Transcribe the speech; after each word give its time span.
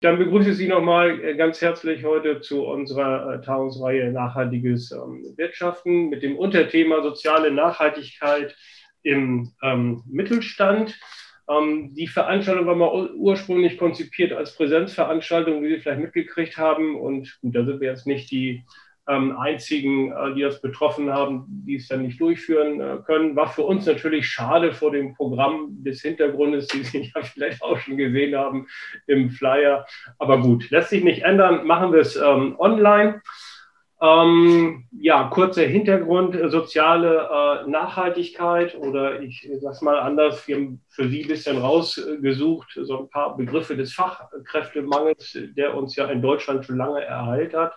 Dann 0.00 0.18
begrüße 0.18 0.50
ich 0.50 0.56
Sie 0.56 0.68
nochmal 0.68 1.22
äh, 1.22 1.36
ganz 1.36 1.60
herzlich 1.60 2.04
heute 2.04 2.40
zu 2.40 2.64
unserer 2.64 3.34
äh, 3.34 3.40
Tagungsreihe 3.42 4.10
Nachhaltiges 4.10 4.92
ähm, 4.92 5.34
Wirtschaften 5.36 6.08
mit 6.08 6.22
dem 6.22 6.38
Unterthema 6.38 7.02
soziale 7.02 7.50
Nachhaltigkeit 7.50 8.56
im 9.02 9.52
ähm, 9.62 10.02
Mittelstand. 10.06 10.98
Ähm, 11.50 11.92
die 11.94 12.06
Veranstaltung 12.06 12.66
war 12.66 12.76
mal 12.76 13.10
ursprünglich 13.14 13.76
konzipiert 13.76 14.32
als 14.32 14.56
Präsenzveranstaltung, 14.56 15.62
wie 15.62 15.68
Sie 15.68 15.80
vielleicht 15.80 16.00
mitgekriegt 16.00 16.56
haben. 16.56 16.98
Und 16.98 17.38
gut, 17.42 17.54
da 17.54 17.66
sind 17.66 17.82
wir 17.82 17.90
jetzt 17.90 18.06
nicht 18.06 18.30
die 18.30 18.64
ähm, 19.08 19.36
einzigen, 19.38 20.12
äh, 20.12 20.34
die 20.34 20.42
das 20.42 20.60
betroffen 20.60 21.12
haben, 21.12 21.44
die 21.48 21.76
es 21.76 21.88
dann 21.88 22.02
nicht 22.02 22.20
durchführen 22.20 22.80
äh, 22.80 22.98
können. 23.04 23.36
War 23.36 23.48
für 23.48 23.62
uns 23.62 23.86
natürlich 23.86 24.28
schade 24.28 24.72
vor 24.72 24.92
dem 24.92 25.14
Programm 25.14 25.82
des 25.82 26.02
Hintergrundes, 26.02 26.68
die 26.68 26.82
Sie 26.82 27.12
ja 27.14 27.22
vielleicht 27.22 27.62
auch 27.62 27.78
schon 27.78 27.96
gesehen 27.96 28.36
haben 28.36 28.66
im 29.06 29.30
Flyer. 29.30 29.86
Aber 30.18 30.40
gut, 30.40 30.70
lässt 30.70 30.90
sich 30.90 31.02
nicht 31.02 31.22
ändern. 31.22 31.66
Machen 31.66 31.92
wir 31.92 32.00
es 32.00 32.16
ähm, 32.16 32.56
online. 32.58 33.20
Ähm, 34.02 34.84
ja, 34.92 35.24
kurzer 35.24 35.66
Hintergrund, 35.66 36.34
äh, 36.34 36.48
soziale 36.48 37.28
äh, 37.66 37.70
Nachhaltigkeit 37.70 38.74
oder 38.74 39.20
ich 39.20 39.46
sage 39.60 39.74
es 39.74 39.82
mal 39.82 39.98
anders, 39.98 40.48
wir 40.48 40.56
haben 40.56 40.80
für 40.88 41.06
Sie 41.06 41.22
ein 41.22 41.28
bisschen 41.28 41.58
rausgesucht, 41.58 42.78
so 42.80 43.00
ein 43.00 43.10
paar 43.10 43.36
Begriffe 43.36 43.76
des 43.76 43.92
Fachkräftemangels, 43.92 45.36
der 45.54 45.76
uns 45.76 45.96
ja 45.96 46.06
in 46.06 46.22
Deutschland 46.22 46.64
schon 46.64 46.78
lange 46.78 47.04
ereilt 47.04 47.52
hat 47.52 47.74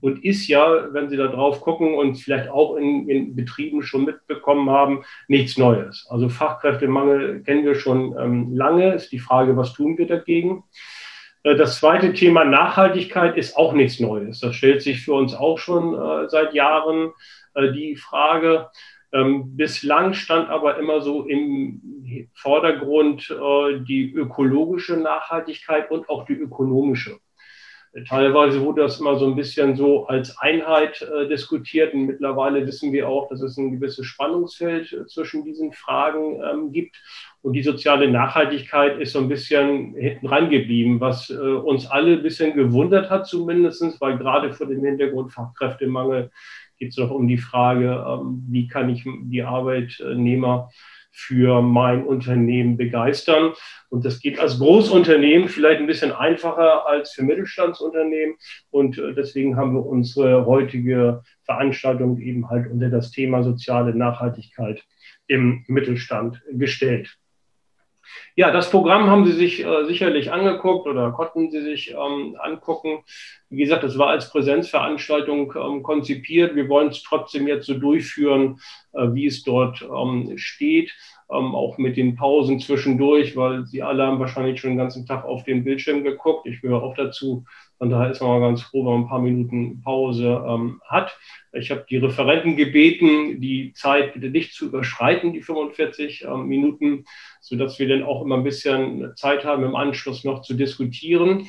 und 0.00 0.24
ist 0.24 0.46
ja, 0.46 0.92
wenn 0.92 1.08
Sie 1.08 1.16
da 1.16 1.26
drauf 1.26 1.60
gucken 1.60 1.94
und 1.94 2.14
vielleicht 2.18 2.48
auch 2.50 2.76
in, 2.76 3.08
in 3.08 3.34
Betrieben 3.34 3.82
schon 3.82 4.04
mitbekommen 4.04 4.70
haben, 4.70 5.02
nichts 5.26 5.58
Neues. 5.58 6.06
Also 6.08 6.28
Fachkräftemangel 6.28 7.42
kennen 7.42 7.64
wir 7.64 7.74
schon 7.74 8.16
ähm, 8.16 8.54
lange, 8.54 8.94
ist 8.94 9.10
die 9.10 9.18
Frage, 9.18 9.56
was 9.56 9.72
tun 9.72 9.98
wir 9.98 10.06
dagegen? 10.06 10.62
Äh, 11.44 11.54
das 11.54 11.78
zweite 11.78 12.12
Thema 12.12 12.44
Nachhaltigkeit 12.44 13.36
ist 13.36 13.56
auch 13.56 13.72
nichts 13.72 14.00
Neues. 14.00 14.40
Das 14.40 14.56
stellt 14.56 14.82
sich 14.82 15.04
für 15.04 15.12
uns 15.12 15.34
auch 15.34 15.58
schon 15.58 15.94
äh, 15.94 16.28
seit 16.28 16.54
Jahren 16.54 17.12
äh, 17.54 17.70
die 17.72 17.94
Frage. 17.94 18.70
Ähm, 19.12 19.56
bislang 19.56 20.14
stand 20.14 20.50
aber 20.50 20.78
immer 20.78 21.00
so 21.00 21.24
im 21.26 22.30
Vordergrund 22.34 23.28
die 23.88 24.12
ökologische 24.12 24.96
Nachhaltigkeit 24.96 25.90
und 25.90 26.08
auch 26.08 26.26
die 26.26 26.34
ökonomische. 26.34 27.18
Teilweise 28.08 28.60
wurde 28.60 28.82
das 28.82 28.98
immer 28.98 29.16
so 29.16 29.26
ein 29.26 29.36
bisschen 29.36 29.76
so 29.76 30.06
als 30.06 30.36
Einheit 30.38 31.00
äh, 31.02 31.28
diskutiert 31.28 31.94
und 31.94 32.06
mittlerweile 32.06 32.66
wissen 32.66 32.92
wir 32.92 33.08
auch, 33.08 33.28
dass 33.28 33.40
es 33.40 33.56
ein 33.56 33.70
gewisses 33.70 34.06
Spannungsfeld 34.06 34.92
äh, 34.92 35.06
zwischen 35.06 35.44
diesen 35.44 35.72
Fragen 35.72 36.42
ähm, 36.42 36.72
gibt. 36.72 36.96
Und 37.42 37.52
die 37.52 37.62
soziale 37.62 38.10
Nachhaltigkeit 38.10 38.98
ist 38.98 39.12
so 39.12 39.20
ein 39.20 39.28
bisschen 39.28 39.94
hinten 39.94 40.26
rangeblieben, 40.26 40.98
was 40.98 41.30
äh, 41.30 41.36
uns 41.36 41.86
alle 41.86 42.14
ein 42.14 42.22
bisschen 42.22 42.56
gewundert 42.56 43.10
hat 43.10 43.28
zumindestens, 43.28 44.00
weil 44.00 44.18
gerade 44.18 44.52
vor 44.52 44.66
dem 44.66 44.84
Hintergrund 44.84 45.32
Fachkräftemangel 45.32 46.32
geht 46.80 46.88
es 46.88 46.96
doch 46.96 47.12
um 47.12 47.28
die 47.28 47.38
Frage, 47.38 48.04
ähm, 48.08 48.44
wie 48.48 48.66
kann 48.66 48.88
ich 48.88 49.04
die 49.04 49.42
Arbeitnehmer 49.44 50.68
für 51.16 51.62
mein 51.62 52.04
Unternehmen 52.04 52.76
begeistern. 52.76 53.52
Und 53.88 54.04
das 54.04 54.18
geht 54.18 54.40
als 54.40 54.58
Großunternehmen 54.58 55.48
vielleicht 55.48 55.80
ein 55.80 55.86
bisschen 55.86 56.10
einfacher 56.10 56.86
als 56.88 57.12
für 57.12 57.22
Mittelstandsunternehmen. 57.22 58.34
Und 58.70 58.98
äh, 58.98 59.14
deswegen 59.14 59.56
haben 59.56 59.74
wir 59.74 59.86
unsere 59.86 60.44
heutige 60.44 61.22
Veranstaltung 61.44 62.18
eben 62.18 62.50
halt 62.50 62.70
unter 62.70 62.90
das 62.90 63.12
Thema 63.12 63.44
soziale 63.44 63.94
Nachhaltigkeit 63.94 64.82
im 65.28 65.64
Mittelstand 65.68 66.42
gestellt. 66.50 67.16
Ja, 68.36 68.50
das 68.50 68.70
Programm 68.70 69.10
haben 69.10 69.26
Sie 69.26 69.32
sich 69.32 69.64
äh, 69.64 69.84
sicherlich 69.86 70.32
angeguckt 70.32 70.86
oder 70.86 71.12
konnten 71.12 71.50
Sie 71.50 71.62
sich 71.62 71.92
ähm, 71.92 72.36
angucken. 72.40 73.04
Wie 73.48 73.62
gesagt, 73.62 73.84
es 73.84 73.98
war 73.98 74.08
als 74.08 74.30
Präsenzveranstaltung 74.30 75.54
ähm, 75.56 75.82
konzipiert. 75.82 76.56
Wir 76.56 76.68
wollen 76.68 76.88
es 76.88 77.02
trotzdem 77.02 77.46
jetzt 77.46 77.66
so 77.66 77.74
durchführen, 77.74 78.60
äh, 78.92 79.08
wie 79.12 79.26
es 79.26 79.42
dort 79.42 79.82
ähm, 79.82 80.32
steht, 80.36 80.92
ähm, 81.30 81.54
auch 81.54 81.78
mit 81.78 81.96
den 81.96 82.16
Pausen 82.16 82.60
zwischendurch, 82.60 83.36
weil 83.36 83.66
Sie 83.66 83.82
alle 83.82 84.06
haben 84.06 84.20
wahrscheinlich 84.20 84.60
schon 84.60 84.70
den 84.70 84.78
ganzen 84.78 85.06
Tag 85.06 85.24
auf 85.24 85.44
den 85.44 85.64
Bildschirm 85.64 86.04
geguckt. 86.04 86.46
Ich 86.46 86.60
gehöre 86.60 86.82
auch 86.82 86.94
dazu. 86.94 87.44
Von 87.78 87.90
daher 87.90 88.10
ist 88.10 88.20
man 88.20 88.30
mal 88.30 88.46
ganz 88.48 88.62
froh, 88.62 88.84
wenn 88.84 88.92
man 88.92 89.02
ein 89.02 89.08
paar 89.08 89.20
Minuten 89.20 89.82
Pause 89.82 90.44
ähm, 90.46 90.80
hat. 90.86 91.16
Ich 91.52 91.70
habe 91.70 91.86
die 91.88 91.96
Referenten 91.96 92.56
gebeten, 92.56 93.40
die 93.40 93.72
Zeit 93.74 94.14
bitte 94.14 94.30
nicht 94.30 94.54
zu 94.54 94.66
überschreiten, 94.66 95.32
die 95.32 95.42
45 95.42 96.24
ähm, 96.24 96.46
Minuten, 96.46 97.04
sodass 97.40 97.78
wir 97.78 97.88
dann 97.88 98.02
auch 98.02 98.22
immer 98.22 98.36
ein 98.36 98.44
bisschen 98.44 99.12
Zeit 99.16 99.44
haben, 99.44 99.64
im 99.64 99.76
Anschluss 99.76 100.24
noch 100.24 100.42
zu 100.42 100.54
diskutieren. 100.54 101.48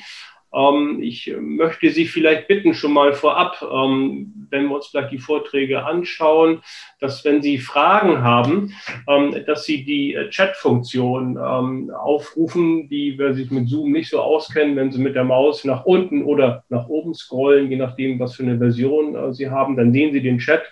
Ähm, 0.54 1.00
ich 1.02 1.32
möchte 1.38 1.90
Sie 1.90 2.06
vielleicht 2.06 2.48
bitten, 2.48 2.74
schon 2.74 2.92
mal 2.92 3.12
vorab, 3.12 3.62
ähm, 3.62 4.46
wenn 4.50 4.68
wir 4.68 4.76
uns 4.76 4.86
vielleicht 4.86 5.12
die 5.12 5.18
Vorträge 5.18 5.84
anschauen, 5.84 6.62
dass 7.00 7.24
wenn 7.24 7.42
Sie 7.42 7.58
Fragen 7.58 8.22
haben, 8.22 8.72
ähm, 9.08 9.44
dass 9.46 9.64
Sie 9.64 9.84
die 9.84 10.14
äh, 10.14 10.30
Chat-Funktion 10.30 11.36
aufrufen, 11.36 12.88
die, 12.88 13.14
wer 13.18 13.34
sich 13.34 13.50
mit 13.50 13.68
Zoom 13.68 13.92
nicht 13.92 14.10
so 14.10 14.20
auskennen, 14.20 14.76
wenn 14.76 14.92
Sie 14.92 15.00
mit 15.00 15.14
der 15.14 15.24
Maus 15.24 15.64
nach 15.64 15.84
unten 15.84 16.22
oder 16.24 16.64
nach 16.68 16.88
oben 16.88 17.14
scrollen, 17.14 17.70
je 17.70 17.76
nachdem, 17.76 18.18
was 18.18 18.36
für 18.36 18.42
eine 18.42 18.58
Version 18.58 19.14
äh, 19.14 19.32
Sie 19.32 19.50
haben, 19.50 19.76
dann 19.76 19.92
sehen 19.92 20.12
Sie 20.12 20.22
den 20.22 20.38
Chat. 20.38 20.62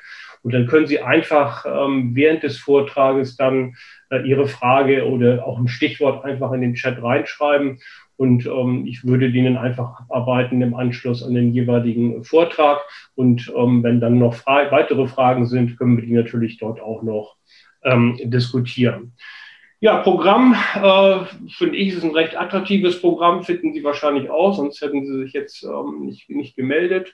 Und 0.42 0.52
dann 0.52 0.66
können 0.66 0.86
Sie 0.86 1.00
einfach 1.00 1.64
während 1.64 2.42
des 2.42 2.58
Vortrages 2.58 3.34
dann 3.34 3.76
äh, 4.14 4.28
Ihre 4.28 4.46
Frage 4.46 5.06
oder 5.06 5.46
auch 5.46 5.58
ein 5.58 5.68
Stichwort 5.68 6.24
einfach 6.24 6.52
in 6.52 6.60
den 6.60 6.74
Chat 6.74 7.02
reinschreiben. 7.02 7.80
Und 8.16 8.46
ähm, 8.46 8.86
ich 8.86 9.04
würde 9.04 9.32
denen 9.32 9.56
einfach 9.56 10.00
abarbeiten 10.08 10.62
im 10.62 10.74
Anschluss 10.74 11.22
an 11.22 11.34
den 11.34 11.52
jeweiligen 11.52 12.22
Vortrag. 12.24 12.80
Und 13.14 13.52
ähm, 13.56 13.82
wenn 13.82 14.00
dann 14.00 14.18
noch 14.18 14.34
fra 14.34 14.70
weitere 14.70 15.06
Fragen 15.06 15.46
sind, 15.46 15.76
können 15.78 15.96
wir 15.96 16.04
die 16.04 16.12
natürlich 16.12 16.58
dort 16.58 16.80
auch 16.80 17.02
noch 17.02 17.36
ähm, 17.82 18.18
diskutieren. 18.22 19.12
Ja, 19.80 19.98
Programm, 19.98 20.54
äh, 20.76 21.24
finde 21.50 21.76
ich, 21.76 21.88
ist 21.92 22.04
ein 22.04 22.12
recht 22.12 22.40
attraktives 22.40 23.00
Programm, 23.00 23.42
finden 23.42 23.74
Sie 23.74 23.84
wahrscheinlich 23.84 24.30
auch, 24.30 24.54
sonst 24.54 24.80
hätten 24.80 25.04
Sie 25.04 25.24
sich 25.24 25.32
jetzt 25.34 25.62
ähm, 25.62 26.06
nicht, 26.06 26.30
nicht 26.30 26.56
gemeldet. 26.56 27.12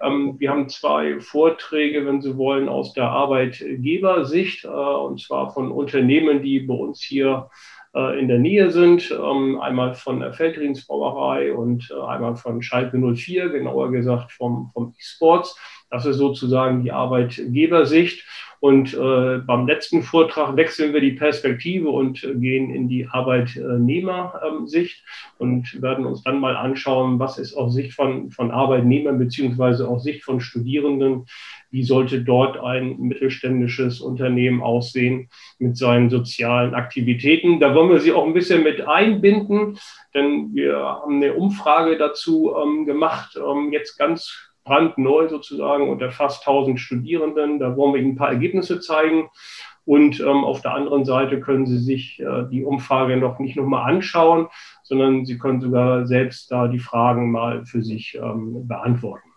Ähm, 0.00 0.34
wir 0.38 0.50
haben 0.50 0.68
zwei 0.68 1.20
Vorträge, 1.20 2.06
wenn 2.06 2.20
Sie 2.20 2.36
wollen, 2.36 2.68
aus 2.68 2.92
der 2.92 3.04
Arbeitgebersicht, 3.04 4.64
äh, 4.64 4.68
und 4.68 5.20
zwar 5.20 5.52
von 5.52 5.70
Unternehmen, 5.70 6.42
die 6.42 6.60
bei 6.60 6.74
uns 6.74 7.00
hier 7.02 7.50
äh, 7.98 8.18
in 8.18 8.28
der 8.28 8.38
Nähe 8.38 8.70
sind. 8.70 9.10
Ähm, 9.10 9.60
einmal 9.60 9.94
von 9.94 10.20
der 10.20 10.32
Feldrins 10.32 10.86
Brauerei 10.86 11.52
und 11.52 11.90
äh, 11.90 12.00
einmal 12.06 12.36
von 12.36 12.62
Schalke 12.62 12.96
04, 12.96 13.48
genauer 13.48 13.90
gesagt 13.90 14.32
vom, 14.32 14.70
vom 14.72 14.94
E-Sports. 14.96 15.58
Das 15.90 16.06
ist 16.06 16.16
sozusagen 16.16 16.82
die 16.82 16.92
Arbeitgebersicht. 16.92 18.24
Und 18.60 18.92
äh, 18.92 19.38
beim 19.38 19.68
letzten 19.68 20.02
Vortrag 20.02 20.56
wechseln 20.56 20.92
wir 20.92 21.00
die 21.00 21.12
Perspektive 21.12 21.90
und 21.90 22.24
äh, 22.24 22.34
gehen 22.34 22.74
in 22.74 22.88
die 22.88 23.06
Arbeitnehmersicht 23.06 25.04
und 25.38 25.80
werden 25.80 26.04
uns 26.04 26.24
dann 26.24 26.40
mal 26.40 26.56
anschauen, 26.56 27.20
was 27.20 27.38
ist 27.38 27.54
aus 27.54 27.74
Sicht 27.74 27.94
von, 27.94 28.32
von 28.32 28.50
Arbeitnehmern 28.50 29.18
beziehungsweise 29.18 29.86
aus 29.86 30.02
Sicht 30.02 30.24
von 30.24 30.40
Studierenden, 30.40 31.26
wie 31.70 31.84
sollte 31.84 32.22
dort 32.22 32.58
ein 32.58 32.98
mittelständisches 32.98 34.00
Unternehmen 34.00 34.60
aussehen 34.60 35.28
mit 35.60 35.76
seinen 35.76 36.10
sozialen 36.10 36.74
Aktivitäten. 36.74 37.60
Da 37.60 37.76
wollen 37.76 37.90
wir 37.90 38.00
Sie 38.00 38.12
auch 38.12 38.26
ein 38.26 38.34
bisschen 38.34 38.64
mit 38.64 38.80
einbinden, 38.80 39.78
denn 40.14 40.52
wir 40.52 40.78
haben 40.78 41.16
eine 41.16 41.34
Umfrage 41.34 41.96
dazu 41.96 42.52
ähm, 42.60 42.86
gemacht, 42.86 43.38
ähm, 43.38 43.72
jetzt 43.72 43.96
ganz 43.98 44.47
brandneu 44.68 45.28
sozusagen 45.28 45.88
unter 45.88 46.10
fast 46.10 46.46
1000 46.46 46.78
Studierenden. 46.78 47.58
Da 47.58 47.76
wollen 47.76 47.94
wir 47.94 48.00
Ihnen 48.00 48.12
ein 48.12 48.16
paar 48.16 48.30
Ergebnisse 48.30 48.80
zeigen. 48.80 49.28
Und 49.84 50.20
ähm, 50.20 50.44
auf 50.44 50.60
der 50.60 50.74
anderen 50.74 51.06
Seite 51.06 51.40
können 51.40 51.64
Sie 51.64 51.78
sich 51.78 52.20
äh, 52.20 52.44
die 52.50 52.62
Umfrage 52.62 53.16
noch 53.16 53.38
nicht 53.38 53.56
nochmal 53.56 53.90
anschauen, 53.90 54.48
sondern 54.82 55.24
Sie 55.24 55.38
können 55.38 55.62
sogar 55.62 56.06
selbst 56.06 56.52
da 56.52 56.68
die 56.68 56.78
Fragen 56.78 57.30
mal 57.30 57.64
für 57.64 57.82
sich 57.82 58.18
ähm, 58.22 58.68
beantworten. 58.68 59.27